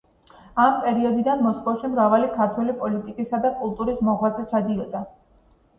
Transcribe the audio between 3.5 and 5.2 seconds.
კულტურის მოღვაწე ჩადიოდა.